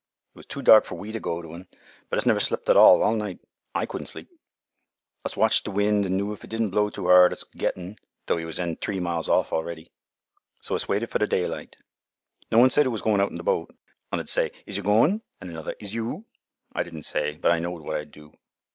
"It 0.33 0.37
was 0.39 0.45
too 0.47 0.63
dark 0.63 0.85
fur 0.85 0.95
we 0.95 1.11
t' 1.11 1.19
go 1.19 1.43
t' 1.43 1.53
un, 1.53 1.67
but 2.09 2.17
us 2.17 2.25
never 2.25 2.39
slept 2.39 2.67
at 2.71 2.75
all, 2.75 3.03
all 3.03 3.13
night. 3.13 3.37
I 3.75 3.85
couldn' 3.85 4.07
sleep. 4.07 4.29
Us 5.23 5.37
watched 5.37 5.63
th' 5.63 5.67
wind 5.67 6.05
an' 6.07 6.17
knew 6.17 6.33
if 6.33 6.43
it 6.43 6.49
didn' 6.49 6.71
blow 6.71 6.89
too 6.89 7.05
hard 7.05 7.31
us 7.31 7.43
could 7.43 7.59
get 7.59 7.77
un, 7.77 7.97
though 8.25 8.39
'e 8.39 8.45
was 8.45 8.57
then 8.57 8.75
three 8.77 8.99
mile 8.99 9.23
off 9.29 9.51
a'ready. 9.53 9.91
So 10.59 10.73
us 10.73 10.87
waited 10.89 11.11
for 11.11 11.19
th' 11.19 11.29
daylight. 11.29 11.75
No 12.51 12.57
one 12.57 12.71
said 12.71 12.85
who 12.85 12.91
was 12.91 13.03
goin' 13.03 13.21
out 13.21 13.29
in 13.29 13.37
th' 13.37 13.45
boat. 13.45 13.75
Un 14.11 14.19
'ud 14.19 14.27
say, 14.27 14.51
'Is 14.65 14.75
you 14.75 14.81
goin'?' 14.81 15.21
An' 15.39 15.51
another, 15.51 15.75
'Is 15.79 15.93
you?' 15.93 16.25
I 16.73 16.81
didn' 16.81 17.03
say, 17.03 17.37
but 17.37 17.51
I 17.51 17.59
knowed 17.59 17.83
what 17.83 17.97
I'd 17.97 18.11
do. 18.11 18.33